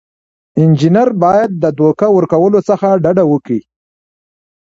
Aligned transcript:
انجینر 0.61 1.09
باید 1.23 1.51
د 1.63 1.65
دوکه 1.79 2.05
ورکولو 2.17 2.59
څخه 2.69 2.87
ډډه 3.03 3.23
وکړي. 3.31 3.61